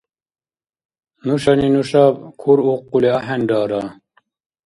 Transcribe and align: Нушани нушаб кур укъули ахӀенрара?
Нушани 1.25 1.67
нушаб 1.73 2.15
кур 2.41 2.59
укъули 2.73 3.09
ахӀенрара? 3.17 3.83